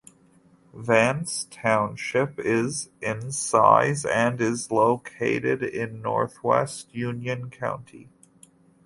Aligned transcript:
Vance 0.73 1.45
Township 1.51 2.39
is 2.39 2.89
in 3.01 3.31
size 3.31 4.03
and 4.03 4.41
is 4.41 4.71
located 4.71 5.61
in 5.61 6.01
northwest 6.01 6.95
Union 6.95 7.51
County. 7.51 8.09